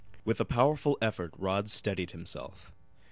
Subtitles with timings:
[0.25, 2.71] With a powerful effort Rod steadied himself.